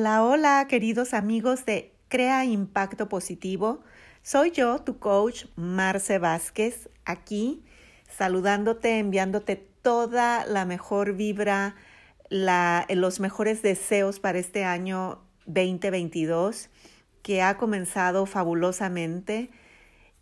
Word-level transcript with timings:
Hola, 0.00 0.22
hola, 0.22 0.66
queridos 0.68 1.12
amigos 1.12 1.66
de 1.66 1.92
Crea 2.06 2.44
Impacto 2.44 3.08
Positivo. 3.08 3.80
Soy 4.22 4.52
yo, 4.52 4.78
tu 4.78 5.00
coach, 5.00 5.46
Marce 5.56 6.20
Vázquez, 6.20 6.88
aquí 7.04 7.64
saludándote, 8.08 9.00
enviándote 9.00 9.56
toda 9.56 10.46
la 10.46 10.64
mejor 10.66 11.14
vibra, 11.14 11.74
los 12.30 13.18
mejores 13.18 13.60
deseos 13.62 14.20
para 14.20 14.38
este 14.38 14.64
año 14.64 15.20
2022 15.46 16.70
que 17.22 17.42
ha 17.42 17.56
comenzado 17.56 18.24
fabulosamente. 18.26 19.50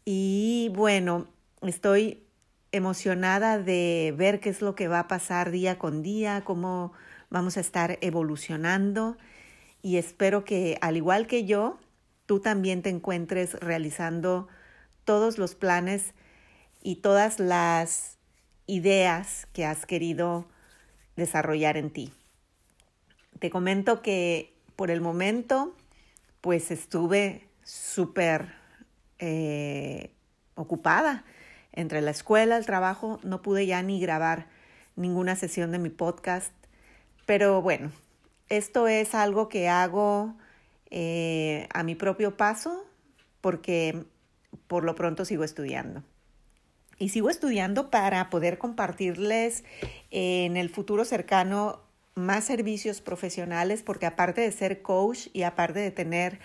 Y 0.06 0.72
bueno, 0.74 1.26
estoy 1.60 2.24
emocionada 2.72 3.58
de 3.58 4.14
ver 4.16 4.40
qué 4.40 4.48
es 4.48 4.62
lo 4.62 4.74
que 4.74 4.88
va 4.88 5.00
a 5.00 5.08
pasar 5.08 5.50
día 5.50 5.78
con 5.78 6.02
día, 6.02 6.44
cómo 6.46 6.94
vamos 7.28 7.58
a 7.58 7.60
estar 7.60 7.98
evolucionando 8.00 9.18
y 9.86 9.98
espero 9.98 10.44
que 10.44 10.78
al 10.80 10.96
igual 10.96 11.28
que 11.28 11.44
yo, 11.44 11.78
tú 12.26 12.40
también 12.40 12.82
te 12.82 12.90
encuentres 12.90 13.54
realizando 13.54 14.48
todos 15.04 15.38
los 15.38 15.54
planes 15.54 16.12
y 16.82 16.96
todas 16.96 17.38
las 17.38 18.18
ideas 18.66 19.46
que 19.52 19.64
has 19.64 19.86
querido 19.86 20.48
desarrollar 21.14 21.76
en 21.76 21.90
ti. 21.90 22.12
Te 23.38 23.48
comento 23.48 24.02
que 24.02 24.52
por 24.74 24.90
el 24.90 25.00
momento, 25.00 25.76
pues 26.40 26.72
estuve 26.72 27.46
súper 27.62 28.54
eh, 29.20 30.10
ocupada 30.56 31.24
entre 31.70 32.00
la 32.00 32.10
escuela, 32.10 32.56
el 32.56 32.66
trabajo, 32.66 33.20
no 33.22 33.40
pude 33.40 33.66
ya 33.66 33.80
ni 33.84 34.00
grabar 34.00 34.48
ninguna 34.96 35.36
sesión 35.36 35.70
de 35.70 35.78
mi 35.78 35.90
podcast, 35.90 36.52
pero 37.24 37.62
bueno, 37.62 37.92
esto 38.48 38.88
es 38.88 39.14
algo 39.14 39.48
que 39.48 39.68
hago 39.68 40.34
eh, 40.90 41.68
a 41.72 41.82
mi 41.82 41.94
propio 41.94 42.36
paso 42.36 42.84
porque 43.40 44.04
por 44.66 44.84
lo 44.84 44.94
pronto 44.94 45.24
sigo 45.24 45.44
estudiando. 45.44 46.02
Y 46.98 47.10
sigo 47.10 47.28
estudiando 47.28 47.90
para 47.90 48.30
poder 48.30 48.56
compartirles 48.58 49.64
en 50.10 50.56
el 50.56 50.70
futuro 50.70 51.04
cercano 51.04 51.82
más 52.14 52.44
servicios 52.44 53.02
profesionales, 53.02 53.82
porque 53.82 54.06
aparte 54.06 54.40
de 54.40 54.50
ser 54.50 54.80
coach 54.80 55.28
y 55.34 55.42
aparte 55.42 55.80
de 55.80 55.90
tener 55.90 56.40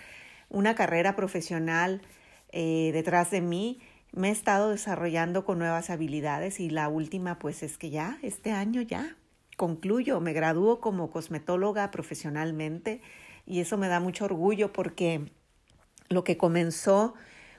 una 0.50 0.74
carrera 0.74 1.16
profesional 1.16 2.02
eh, 2.50 2.90
detrás 2.92 3.30
de 3.30 3.40
mí, 3.40 3.80
me 4.12 4.28
he 4.28 4.32
estado 4.32 4.68
desarrollando 4.68 5.46
con 5.46 5.58
nuevas 5.58 5.88
habilidades 5.88 6.60
y 6.60 6.68
la 6.68 6.88
última 6.88 7.38
pues 7.38 7.62
es 7.62 7.78
que 7.78 7.88
ya, 7.88 8.18
este 8.22 8.52
año 8.52 8.82
ya 8.82 9.16
concluyo, 9.62 10.18
me 10.18 10.32
gradúo 10.32 10.80
como 10.80 11.12
cosmetóloga 11.12 11.92
profesionalmente 11.92 13.00
y 13.46 13.60
eso 13.60 13.78
me 13.78 13.86
da 13.86 14.00
mucho 14.00 14.24
orgullo 14.24 14.72
porque 14.72 15.30
lo 16.08 16.24
que 16.24 16.36
comenzó 16.36 17.14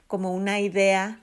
como 0.06 0.34
una 0.34 0.60
idea 0.60 1.22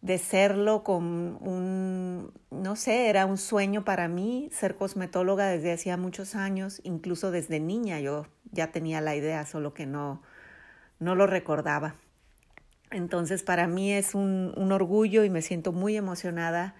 de 0.00 0.16
serlo 0.16 0.84
con 0.84 1.36
un, 1.42 2.32
no 2.50 2.76
sé, 2.76 3.10
era 3.10 3.26
un 3.26 3.36
sueño 3.36 3.84
para 3.84 4.08
mí 4.08 4.48
ser 4.52 4.74
cosmetóloga 4.74 5.48
desde 5.48 5.70
hacía 5.70 5.98
muchos 5.98 6.34
años, 6.34 6.80
incluso 6.82 7.30
desde 7.30 7.60
niña 7.60 8.00
yo 8.00 8.26
ya 8.52 8.72
tenía 8.72 9.02
la 9.02 9.14
idea, 9.16 9.44
solo 9.44 9.74
que 9.74 9.84
no, 9.84 10.22
no 10.98 11.14
lo 11.14 11.26
recordaba. 11.26 11.94
Entonces 12.90 13.42
para 13.42 13.66
mí 13.66 13.92
es 13.92 14.14
un, 14.14 14.54
un 14.56 14.72
orgullo 14.72 15.24
y 15.24 15.28
me 15.28 15.42
siento 15.42 15.72
muy 15.72 15.94
emocionada 15.94 16.74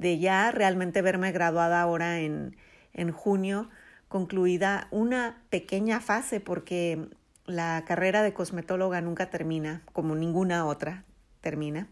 de 0.00 0.18
ya 0.18 0.50
realmente 0.50 1.02
verme 1.02 1.30
graduada 1.30 1.82
ahora 1.82 2.20
en, 2.20 2.56
en 2.94 3.12
junio, 3.12 3.68
concluida 4.08 4.88
una 4.90 5.42
pequeña 5.50 6.00
fase 6.00 6.40
porque 6.40 7.06
la 7.44 7.84
carrera 7.86 8.22
de 8.22 8.32
cosmetóloga 8.32 9.02
nunca 9.02 9.28
termina, 9.28 9.82
como 9.92 10.14
ninguna 10.14 10.64
otra 10.64 11.04
termina. 11.42 11.86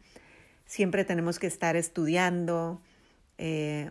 Siempre 0.65 1.05
tenemos 1.05 1.39
que 1.39 1.47
estar 1.47 1.77
estudiando, 1.77 2.81
eh, 3.37 3.91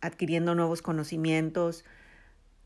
adquiriendo 0.00 0.54
nuevos 0.54 0.80
conocimientos, 0.80 1.84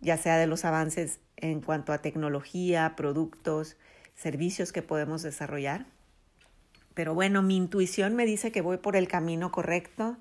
ya 0.01 0.17
sea 0.17 0.39
de 0.39 0.47
los 0.47 0.65
avances 0.65 1.19
en 1.37 1.61
cuanto 1.61 1.93
a 1.93 1.99
tecnología, 1.99 2.95
productos, 2.97 3.77
servicios 4.15 4.71
que 4.71 4.83
podemos 4.83 5.23
desarrollar. 5.23 5.87
Pero 6.95 7.15
bueno, 7.15 7.43
mi 7.43 7.57
intuición 7.57 8.15
me 8.15 8.27
dice 8.27 8.53
que 8.53 8.61
voy 8.61 8.77
por 8.77 8.95
el 8.95 9.09
camino 9.09 9.51
correcto. 9.51 10.17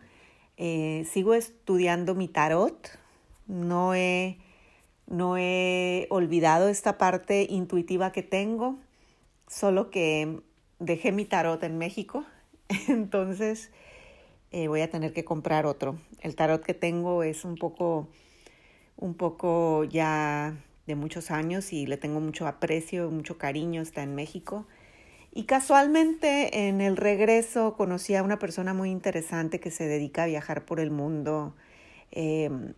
Eh, 0.58 1.06
sigo 1.12 1.34
estudiando 1.34 2.16
mi 2.16 2.28
tarot. 2.28 2.90
No 3.48 3.94
he, 3.94 4.40
no 5.06 5.38
he 5.38 6.08
olvidado 6.10 6.68
esta 6.68 6.98
parte 6.98 7.48
intuitiva 7.50 8.12
que 8.12 8.24
tengo, 8.24 8.78
solo 9.48 9.90
que 9.90 10.42
dejé 10.80 11.12
mi 11.12 11.26
tarot 11.26 11.64
en 11.64 11.78
México. 11.78 12.26
Entonces 12.88 13.72
eh, 14.52 14.68
voy 14.68 14.82
a 14.82 14.90
tener 14.90 15.14
que 15.14 15.24
comprar 15.24 15.66
otro. 15.66 15.98
El 16.22 16.36
tarot 16.36 16.64
que 16.64 16.74
tengo 16.74 17.24
es 17.24 17.46
un 17.46 17.56
poco, 17.56 18.10
un 18.98 19.14
poco 19.14 19.84
ya 19.84 20.58
de 20.88 20.96
muchos 20.96 21.32
años 21.32 21.74
y 21.74 21.86
le 21.86 21.98
tengo 21.98 22.20
mucho 22.20 22.48
aprecio, 22.48 23.12
mucho 23.12 23.38
cariño, 23.38 23.82
está 23.82 24.04
en 24.04 24.16
México. 24.16 24.66
Y 25.38 25.44
casualmente 25.44 26.68
en 26.68 26.82
el 26.82 26.98
regreso 26.98 27.76
conocí 27.76 28.16
a 28.16 28.24
una 28.24 28.40
persona 28.40 28.74
muy 28.74 28.90
interesante 28.90 29.60
que 29.60 29.70
se 29.70 29.88
dedica 29.88 30.24
a 30.24 30.26
viajar 30.26 30.66
por 30.66 30.80
el 30.80 30.90
mundo, 30.90 31.56
em, 32.10 32.74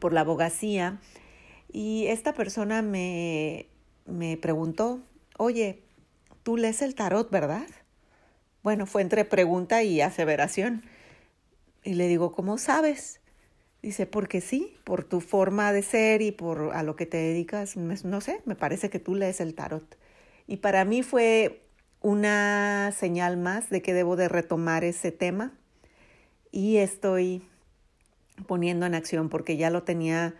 por 0.00 0.14
la 0.14 0.22
abogacía. 0.22 1.02
Y 1.70 2.06
esta 2.06 2.32
persona 2.32 2.80
me, 2.80 3.66
me 4.06 4.38
preguntó, 4.38 5.02
oye, 5.36 5.82
tú 6.42 6.56
lees 6.56 6.80
el 6.80 6.94
tarot, 6.94 7.30
¿verdad? 7.30 7.66
Bueno, 8.62 8.86
fue 8.86 9.02
entre 9.02 9.26
pregunta 9.26 9.82
y 9.82 10.00
aseveración. 10.00 10.84
Y 11.84 11.92
le 11.92 12.08
digo, 12.08 12.32
¿cómo 12.32 12.56
sabes? 12.56 13.20
Dice, 13.82 14.06
porque 14.06 14.40
sí, 14.40 14.78
por 14.84 15.04
tu 15.04 15.20
forma 15.20 15.74
de 15.74 15.82
ser 15.82 16.22
y 16.22 16.32
por 16.32 16.74
a 16.74 16.82
lo 16.84 16.96
que 16.96 17.04
te 17.04 17.18
dedicas, 17.18 17.76
no 17.76 18.20
sé, 18.22 18.40
me 18.46 18.54
parece 18.54 18.88
que 18.88 18.98
tú 18.98 19.14
lees 19.14 19.42
el 19.42 19.54
tarot. 19.54 19.98
Y 20.46 20.56
para 20.56 20.86
mí 20.86 21.02
fue 21.02 21.61
una 22.02 22.92
señal 22.92 23.36
más 23.36 23.70
de 23.70 23.82
que 23.82 23.94
debo 23.94 24.16
de 24.16 24.28
retomar 24.28 24.84
ese 24.84 25.12
tema 25.12 25.52
y 26.50 26.78
estoy 26.78 27.42
poniendo 28.46 28.86
en 28.86 28.94
acción 28.94 29.28
porque 29.28 29.56
ya 29.56 29.70
lo 29.70 29.82
tenía 29.84 30.34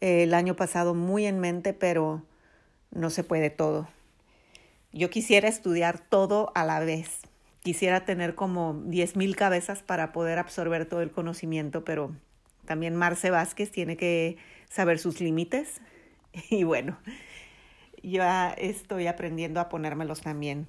eh, 0.00 0.24
el 0.24 0.34
año 0.34 0.56
pasado 0.56 0.94
muy 0.94 1.26
en 1.26 1.38
mente, 1.38 1.72
pero 1.72 2.22
no 2.90 3.10
se 3.10 3.24
puede 3.24 3.50
todo. 3.50 3.88
Yo 4.92 5.10
quisiera 5.10 5.48
estudiar 5.48 5.98
todo 5.98 6.52
a 6.54 6.64
la 6.64 6.80
vez. 6.80 7.20
Quisiera 7.62 8.04
tener 8.04 8.34
como 8.34 8.80
diez 8.84 9.16
mil 9.16 9.36
cabezas 9.36 9.82
para 9.82 10.12
poder 10.12 10.38
absorber 10.38 10.86
todo 10.86 11.00
el 11.00 11.10
conocimiento, 11.10 11.84
pero 11.84 12.14
también 12.64 12.94
Marce 12.94 13.30
Vázquez 13.30 13.70
tiene 13.70 13.96
que 13.96 14.36
saber 14.68 14.98
sus 14.98 15.20
límites. 15.20 15.80
Y 16.50 16.64
bueno, 16.64 16.98
ya 18.10 18.50
estoy 18.52 19.06
aprendiendo 19.06 19.60
a 19.60 19.68
ponérmelos 19.68 20.20
también. 20.20 20.66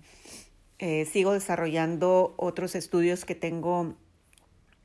Eh, 0.80 1.06
sigo 1.06 1.34
desarrollando 1.34 2.34
otros 2.38 2.76
estudios 2.76 3.26
que 3.26 3.36
tengo 3.36 3.96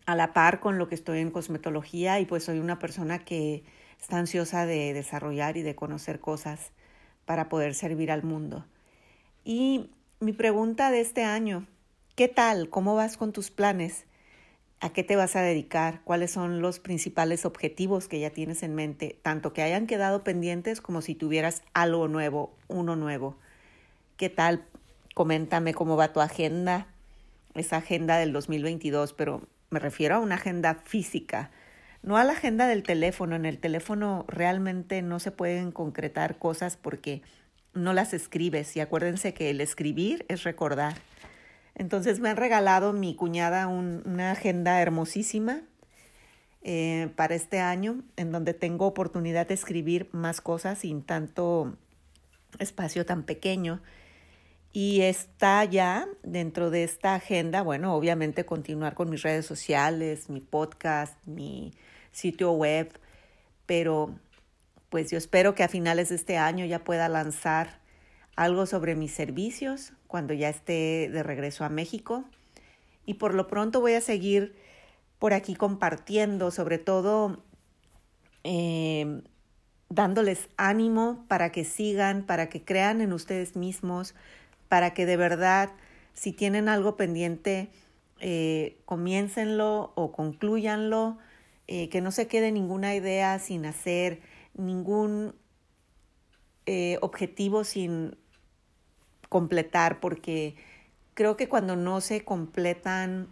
a 0.06 0.14
la 0.14 0.32
par 0.32 0.60
con 0.60 0.78
lo 0.78 0.88
que 0.88 0.94
estoy 0.94 1.20
en 1.20 1.30
cosmetología 1.30 2.20
y 2.20 2.26
pues 2.26 2.44
soy 2.44 2.58
una 2.58 2.78
persona 2.78 3.18
que 3.20 3.64
está 4.00 4.18
ansiosa 4.18 4.66
de 4.66 4.92
desarrollar 4.94 5.56
y 5.56 5.62
de 5.62 5.74
conocer 5.74 6.20
cosas 6.20 6.72
para 7.24 7.48
poder 7.48 7.74
servir 7.74 8.10
al 8.10 8.22
mundo. 8.22 8.64
Y 9.44 9.90
mi 10.20 10.32
pregunta 10.32 10.90
de 10.90 11.00
este 11.00 11.24
año, 11.24 11.66
¿qué 12.14 12.28
tal? 12.28 12.68
¿Cómo 12.70 12.94
vas 12.94 13.16
con 13.16 13.32
tus 13.32 13.50
planes? 13.50 14.04
¿A 14.82 14.94
qué 14.94 15.04
te 15.04 15.14
vas 15.14 15.36
a 15.36 15.42
dedicar? 15.42 16.00
¿Cuáles 16.04 16.30
son 16.30 16.62
los 16.62 16.78
principales 16.78 17.44
objetivos 17.44 18.08
que 18.08 18.18
ya 18.18 18.30
tienes 18.30 18.62
en 18.62 18.74
mente? 18.74 19.18
Tanto 19.20 19.52
que 19.52 19.60
hayan 19.60 19.86
quedado 19.86 20.24
pendientes 20.24 20.80
como 20.80 21.02
si 21.02 21.14
tuvieras 21.14 21.62
algo 21.74 22.08
nuevo, 22.08 22.56
uno 22.66 22.96
nuevo. 22.96 23.36
¿Qué 24.16 24.30
tal? 24.30 24.64
Coméntame 25.14 25.74
cómo 25.74 25.98
va 25.98 26.14
tu 26.14 26.22
agenda, 26.22 26.86
esa 27.54 27.76
agenda 27.76 28.16
del 28.16 28.32
2022, 28.32 29.12
pero 29.12 29.42
me 29.68 29.80
refiero 29.80 30.14
a 30.14 30.20
una 30.20 30.36
agenda 30.36 30.76
física, 30.76 31.50
no 32.02 32.16
a 32.16 32.24
la 32.24 32.32
agenda 32.32 32.66
del 32.66 32.82
teléfono. 32.82 33.36
En 33.36 33.44
el 33.44 33.58
teléfono 33.58 34.24
realmente 34.28 35.02
no 35.02 35.20
se 35.20 35.30
pueden 35.30 35.72
concretar 35.72 36.38
cosas 36.38 36.78
porque 36.78 37.20
no 37.74 37.92
las 37.92 38.14
escribes 38.14 38.74
y 38.76 38.80
acuérdense 38.80 39.34
que 39.34 39.50
el 39.50 39.60
escribir 39.60 40.24
es 40.28 40.42
recordar. 40.42 40.94
Entonces 41.74 42.20
me 42.20 42.28
han 42.28 42.36
regalado 42.36 42.92
mi 42.92 43.14
cuñada 43.14 43.66
una 43.68 44.32
agenda 44.32 44.80
hermosísima 44.80 45.62
eh, 46.62 47.10
para 47.16 47.34
este 47.34 47.60
año, 47.60 48.02
en 48.16 48.32
donde 48.32 48.52
tengo 48.54 48.86
oportunidad 48.86 49.48
de 49.48 49.54
escribir 49.54 50.08
más 50.12 50.40
cosas 50.40 50.80
sin 50.80 51.02
tanto 51.02 51.76
espacio 52.58 53.06
tan 53.06 53.22
pequeño. 53.22 53.80
Y 54.72 55.00
está 55.00 55.64
ya 55.64 56.06
dentro 56.22 56.70
de 56.70 56.84
esta 56.84 57.14
agenda, 57.14 57.62
bueno, 57.62 57.94
obviamente 57.94 58.44
continuar 58.44 58.94
con 58.94 59.10
mis 59.10 59.22
redes 59.22 59.46
sociales, 59.46 60.28
mi 60.28 60.40
podcast, 60.40 61.16
mi 61.26 61.72
sitio 62.12 62.52
web, 62.52 62.92
pero 63.66 64.14
pues 64.90 65.10
yo 65.10 65.18
espero 65.18 65.54
que 65.54 65.64
a 65.64 65.68
finales 65.68 66.10
de 66.10 66.16
este 66.16 66.36
año 66.36 66.64
ya 66.66 66.84
pueda 66.84 67.08
lanzar 67.08 67.79
algo 68.40 68.64
sobre 68.64 68.94
mis 68.94 69.12
servicios 69.12 69.92
cuando 70.06 70.32
ya 70.32 70.48
esté 70.48 71.10
de 71.12 71.22
regreso 71.22 71.62
a 71.62 71.68
México. 71.68 72.24
Y 73.04 73.14
por 73.14 73.34
lo 73.34 73.46
pronto 73.46 73.82
voy 73.82 73.92
a 73.92 74.00
seguir 74.00 74.56
por 75.18 75.34
aquí 75.34 75.54
compartiendo, 75.54 76.50
sobre 76.50 76.78
todo 76.78 77.44
eh, 78.42 79.20
dándoles 79.90 80.48
ánimo 80.56 81.26
para 81.28 81.52
que 81.52 81.64
sigan, 81.64 82.24
para 82.24 82.48
que 82.48 82.64
crean 82.64 83.02
en 83.02 83.12
ustedes 83.12 83.56
mismos, 83.56 84.14
para 84.68 84.94
que 84.94 85.04
de 85.04 85.18
verdad, 85.18 85.72
si 86.14 86.32
tienen 86.32 86.70
algo 86.70 86.96
pendiente, 86.96 87.68
eh, 88.20 88.78
comiéncenlo 88.86 89.92
o 89.96 90.12
concluyanlo, 90.12 91.18
eh, 91.66 91.90
que 91.90 92.00
no 92.00 92.10
se 92.10 92.26
quede 92.26 92.52
ninguna 92.52 92.94
idea 92.94 93.38
sin 93.38 93.66
hacer, 93.66 94.22
ningún 94.54 95.34
eh, 96.64 96.98
objetivo 97.02 97.64
sin 97.64 98.16
completar, 99.30 100.00
porque 100.00 100.56
creo 101.14 101.38
que 101.38 101.48
cuando 101.48 101.76
no 101.76 102.02
se 102.02 102.22
completan 102.22 103.28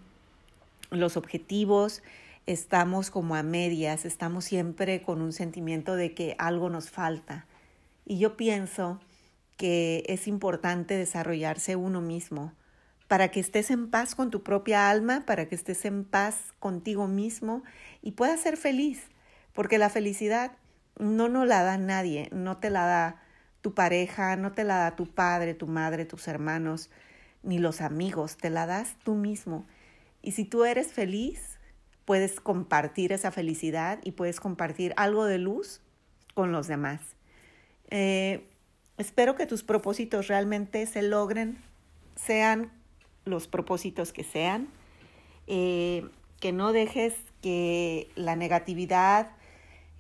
los 0.90 1.18
objetivos, 1.18 2.02
estamos 2.46 3.10
como 3.10 3.34
a 3.36 3.42
medias, 3.42 4.06
estamos 4.06 4.46
siempre 4.46 5.02
con 5.02 5.20
un 5.20 5.34
sentimiento 5.34 5.96
de 5.96 6.14
que 6.14 6.34
algo 6.38 6.70
nos 6.70 6.88
falta. 6.88 7.46
Y 8.06 8.18
yo 8.18 8.38
pienso 8.38 9.00
que 9.58 10.04
es 10.06 10.28
importante 10.28 10.96
desarrollarse 10.96 11.76
uno 11.76 12.00
mismo 12.00 12.54
para 13.08 13.30
que 13.30 13.40
estés 13.40 13.70
en 13.70 13.90
paz 13.90 14.14
con 14.14 14.30
tu 14.30 14.42
propia 14.42 14.88
alma, 14.90 15.24
para 15.26 15.48
que 15.48 15.54
estés 15.54 15.84
en 15.84 16.04
paz 16.04 16.54
contigo 16.58 17.08
mismo 17.08 17.64
y 18.02 18.12
puedas 18.12 18.40
ser 18.40 18.56
feliz, 18.56 19.08
porque 19.52 19.78
la 19.78 19.90
felicidad 19.90 20.52
no 20.98 21.28
nos 21.28 21.46
la 21.46 21.62
da 21.62 21.76
nadie, 21.76 22.28
no 22.32 22.58
te 22.58 22.70
la 22.70 22.86
da 22.86 23.22
tu 23.68 23.74
pareja, 23.74 24.34
no 24.36 24.52
te 24.52 24.64
la 24.64 24.78
da 24.78 24.96
tu 24.96 25.04
padre, 25.04 25.52
tu 25.52 25.66
madre, 25.66 26.06
tus 26.06 26.26
hermanos, 26.26 26.88
ni 27.42 27.58
los 27.58 27.82
amigos, 27.82 28.38
te 28.38 28.48
la 28.48 28.64
das 28.64 28.96
tú 29.04 29.14
mismo. 29.14 29.66
Y 30.22 30.32
si 30.32 30.46
tú 30.46 30.64
eres 30.64 30.94
feliz, 30.94 31.58
puedes 32.06 32.40
compartir 32.40 33.12
esa 33.12 33.30
felicidad 33.30 33.98
y 34.04 34.12
puedes 34.12 34.40
compartir 34.40 34.94
algo 34.96 35.26
de 35.26 35.36
luz 35.36 35.82
con 36.32 36.50
los 36.50 36.66
demás. 36.66 37.02
Eh, 37.90 38.48
espero 38.96 39.36
que 39.36 39.44
tus 39.44 39.64
propósitos 39.64 40.28
realmente 40.28 40.86
se 40.86 41.02
logren, 41.02 41.58
sean 42.16 42.72
los 43.26 43.48
propósitos 43.48 44.14
que 44.14 44.24
sean, 44.24 44.68
eh, 45.46 46.08
que 46.40 46.52
no 46.52 46.72
dejes 46.72 47.14
que 47.42 48.08
la 48.14 48.34
negatividad, 48.34 49.28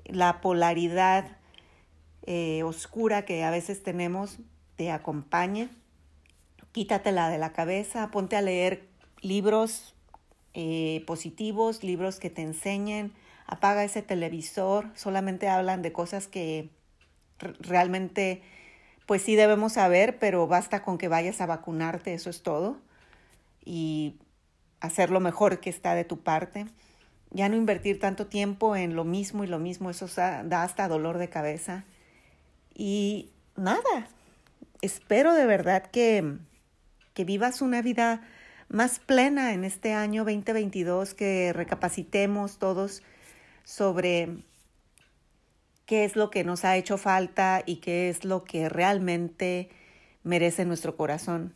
la 0.06 0.40
polaridad 0.40 1.37
eh, 2.30 2.62
oscura 2.62 3.24
que 3.24 3.42
a 3.42 3.50
veces 3.50 3.82
tenemos 3.82 4.36
te 4.76 4.90
acompañe. 4.90 5.70
Quítatela 6.72 7.30
de 7.30 7.38
la 7.38 7.54
cabeza, 7.54 8.10
ponte 8.10 8.36
a 8.36 8.42
leer 8.42 8.86
libros 9.22 9.94
eh, 10.52 11.02
positivos, 11.06 11.82
libros 11.82 12.20
que 12.20 12.28
te 12.28 12.42
enseñen, 12.42 13.14
apaga 13.46 13.82
ese 13.82 14.02
televisor, 14.02 14.90
solamente 14.94 15.48
hablan 15.48 15.80
de 15.80 15.90
cosas 15.90 16.28
que 16.28 16.68
realmente 17.60 18.42
pues 19.06 19.22
sí 19.22 19.34
debemos 19.34 19.72
saber, 19.72 20.18
pero 20.18 20.46
basta 20.46 20.82
con 20.82 20.98
que 20.98 21.08
vayas 21.08 21.40
a 21.40 21.46
vacunarte, 21.46 22.12
eso 22.12 22.28
es 22.28 22.42
todo, 22.42 22.76
y 23.64 24.16
hacer 24.80 25.08
lo 25.08 25.20
mejor 25.20 25.60
que 25.60 25.70
está 25.70 25.94
de 25.94 26.04
tu 26.04 26.20
parte. 26.20 26.66
Ya 27.30 27.48
no 27.48 27.56
invertir 27.56 27.98
tanto 27.98 28.26
tiempo 28.26 28.76
en 28.76 28.96
lo 28.96 29.04
mismo 29.04 29.44
y 29.44 29.46
lo 29.46 29.58
mismo, 29.58 29.88
eso 29.88 30.08
da 30.14 30.62
hasta 30.62 30.88
dolor 30.88 31.16
de 31.16 31.30
cabeza. 31.30 31.86
Y 32.78 33.32
nada, 33.56 34.08
espero 34.82 35.34
de 35.34 35.46
verdad 35.46 35.90
que, 35.90 36.36
que 37.12 37.24
vivas 37.24 37.60
una 37.60 37.82
vida 37.82 38.22
más 38.68 39.00
plena 39.00 39.52
en 39.52 39.64
este 39.64 39.94
año 39.94 40.24
2022, 40.24 41.12
que 41.14 41.52
recapacitemos 41.52 42.58
todos 42.58 43.02
sobre 43.64 44.44
qué 45.86 46.04
es 46.04 46.14
lo 46.14 46.30
que 46.30 46.44
nos 46.44 46.64
ha 46.64 46.76
hecho 46.76 46.98
falta 46.98 47.64
y 47.66 47.76
qué 47.76 48.10
es 48.10 48.24
lo 48.24 48.44
que 48.44 48.68
realmente 48.68 49.70
merece 50.22 50.64
nuestro 50.64 50.96
corazón. 50.96 51.54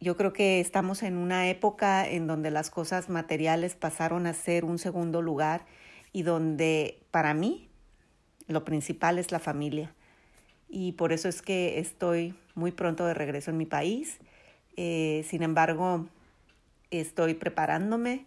Yo 0.00 0.16
creo 0.16 0.32
que 0.32 0.58
estamos 0.58 1.04
en 1.04 1.18
una 1.18 1.48
época 1.48 2.04
en 2.04 2.26
donde 2.26 2.50
las 2.50 2.70
cosas 2.70 3.08
materiales 3.08 3.76
pasaron 3.76 4.26
a 4.26 4.34
ser 4.34 4.64
un 4.64 4.80
segundo 4.80 5.22
lugar 5.22 5.66
y 6.12 6.22
donde 6.22 7.06
para 7.12 7.32
mí 7.32 7.70
lo 8.48 8.64
principal 8.64 9.20
es 9.20 9.30
la 9.30 9.38
familia. 9.38 9.94
Y 10.68 10.92
por 10.92 11.12
eso 11.12 11.28
es 11.28 11.42
que 11.42 11.78
estoy 11.78 12.34
muy 12.54 12.72
pronto 12.72 13.06
de 13.06 13.14
regreso 13.14 13.50
en 13.50 13.56
mi 13.56 13.66
país 13.66 14.18
eh, 14.76 15.24
sin 15.28 15.42
embargo, 15.42 16.06
estoy 16.90 17.34
preparándome, 17.34 18.26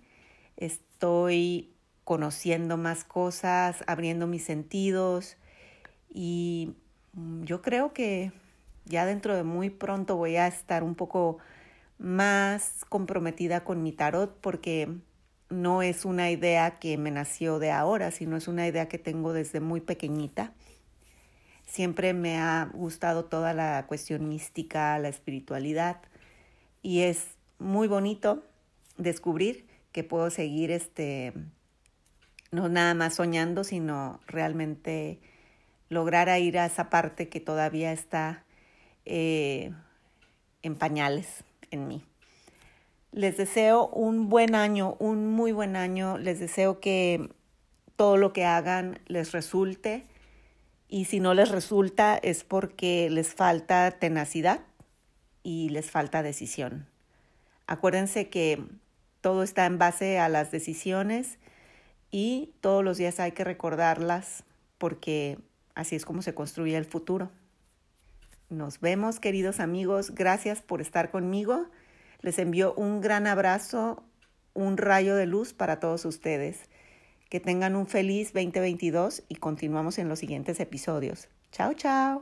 estoy 0.58 1.72
conociendo 2.04 2.76
más 2.78 3.04
cosas, 3.04 3.84
abriendo 3.88 4.26
mis 4.28 4.44
sentidos 4.44 5.38
y 6.10 6.74
mm, 7.14 7.44
yo 7.44 7.62
creo 7.62 7.94
que 7.94 8.32
ya 8.86 9.06
dentro 9.06 9.36
de 9.36 9.44
muy 9.44 9.70
pronto 9.70 10.16
voy 10.18 10.38
a 10.38 10.48
estar 10.48 10.84
un 10.84 10.96
poco 10.96 11.38
más 12.00 12.86
comprometida 12.90 13.64
con 13.64 13.84
mi 13.84 13.92
tarot 13.92 14.36
porque 14.42 14.90
no 15.50 15.84
es 15.84 16.06
una 16.06 16.32
idea 16.32 16.80
que 16.80 16.98
me 16.98 17.12
nació 17.12 17.60
de 17.60 17.72
ahora, 17.72 18.12
sino 18.12 18.38
es 18.38 18.48
una 18.48 18.68
idea 18.68 18.88
que 18.88 18.98
tengo 18.98 19.34
desde 19.34 19.60
muy 19.60 19.82
pequeñita. 19.82 20.54
Siempre 21.70 22.14
me 22.14 22.38
ha 22.38 22.70
gustado 22.74 23.26
toda 23.26 23.54
la 23.54 23.86
cuestión 23.88 24.28
mística, 24.28 24.98
la 24.98 25.08
espiritualidad 25.08 26.02
y 26.82 27.02
es 27.02 27.28
muy 27.60 27.88
bonito 27.88 28.44
descubrir 28.98 29.68
que 29.92 30.04
puedo 30.04 30.32
seguir 30.32 30.72
este 30.72 31.34
no 32.52 32.70
nada 32.70 32.96
más 32.96 33.14
soñando, 33.14 33.64
sino 33.64 34.20
realmente 34.26 35.20
lograr 35.90 36.28
ir 36.40 36.58
a 36.58 36.66
esa 36.66 36.90
parte 36.90 37.30
que 37.30 37.40
todavía 37.40 37.92
está 37.92 38.44
eh, 39.06 39.72
en 40.64 40.76
pañales 40.76 41.44
en 41.70 41.88
mí. 41.88 42.04
Les 43.12 43.38
deseo 43.38 43.88
un 43.90 44.30
buen 44.30 44.56
año, 44.56 44.96
un 44.98 45.28
muy 45.28 45.52
buen 45.52 45.76
año. 45.76 46.18
Les 46.18 46.40
deseo 46.40 46.80
que 46.80 47.30
todo 47.96 48.18
lo 48.18 48.34
que 48.34 48.46
hagan 48.46 49.00
les 49.06 49.32
resulte. 49.32 50.09
Y 50.90 51.06
si 51.06 51.20
no 51.20 51.36
les 51.36 51.50
resulta 51.50 52.18
es 52.18 52.44
porque 52.44 53.10
les 53.12 53.34
falta 53.34 53.92
tenacidad 53.92 54.62
y 55.44 55.70
les 55.70 55.92
falta 55.92 56.24
decisión. 56.24 56.88
Acuérdense 57.68 58.30
que 58.30 58.64
todo 59.22 59.44
está 59.44 59.68
en 59.68 59.78
base 59.78 60.18
a 60.18 60.30
las 60.30 60.52
decisiones 60.52 61.38
y 62.10 62.54
todos 62.62 62.84
los 62.84 62.98
días 62.98 63.20
hay 63.20 63.34
que 63.34 63.44
recordarlas 63.44 64.44
porque 64.80 65.38
así 65.76 65.96
es 65.96 66.06
como 66.06 66.24
se 66.24 66.34
construye 66.34 66.76
el 66.76 66.86
futuro. 66.86 67.30
Nos 68.50 68.80
vemos, 68.80 69.20
queridos 69.20 69.60
amigos. 69.60 70.16
Gracias 70.16 70.62
por 70.64 70.82
estar 70.82 71.12
conmigo. 71.12 71.68
Les 72.22 72.40
envío 72.40 72.74
un 72.74 73.00
gran 73.00 73.28
abrazo, 73.28 74.04
un 74.56 74.78
rayo 74.78 75.16
de 75.16 75.28
luz 75.28 75.54
para 75.54 75.80
todos 75.80 76.06
ustedes. 76.06 76.69
Que 77.30 77.40
tengan 77.40 77.76
un 77.76 77.86
feliz 77.86 78.34
2022 78.34 79.24
y 79.30 79.36
continuamos 79.36 80.00
en 80.00 80.10
los 80.10 80.18
siguientes 80.18 80.60
episodios. 80.60 81.28
Chao, 81.52 81.74
chao. 81.74 82.22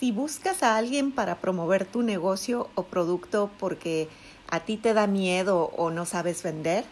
Si 0.00 0.10
buscas 0.10 0.64
a 0.64 0.76
alguien 0.76 1.12
para 1.12 1.36
promover 1.36 1.84
tu 1.84 2.02
negocio 2.02 2.68
o 2.74 2.82
producto 2.82 3.52
porque 3.60 4.08
a 4.50 4.58
ti 4.58 4.76
te 4.76 4.92
da 4.92 5.06
miedo 5.06 5.70
o 5.76 5.90
no 5.92 6.06
sabes 6.06 6.42
vender, 6.42 6.84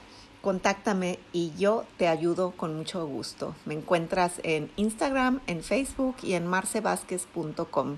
contáctame 0.42 1.18
y 1.32 1.52
yo 1.58 1.84
te 1.96 2.06
ayudo 2.06 2.52
con 2.52 2.76
mucho 2.76 3.04
gusto. 3.08 3.56
Me 3.64 3.74
encuentras 3.74 4.40
en 4.44 4.70
Instagram, 4.76 5.40
en 5.48 5.64
Facebook 5.64 6.18
y 6.22 6.34
en 6.34 6.46
marcevásquez.com. 6.46 7.96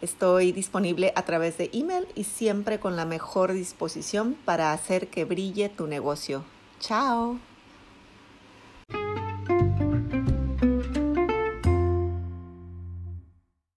Estoy 0.00 0.52
disponible 0.52 1.12
a 1.16 1.22
través 1.22 1.58
de 1.58 1.70
email 1.72 2.06
y 2.14 2.24
siempre 2.24 2.78
con 2.78 2.96
la 2.96 3.04
mejor 3.04 3.52
disposición 3.52 4.36
para 4.44 4.72
hacer 4.72 5.08
que 5.08 5.24
brille 5.24 5.68
tu 5.68 5.86
negocio. 5.86 6.44
Chao. 6.80 7.38